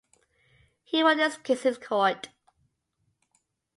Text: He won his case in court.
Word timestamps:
He 0.83 1.03
won 1.03 1.19
his 1.19 1.37
case 1.37 1.63
in 1.63 1.75
court. 1.75 2.29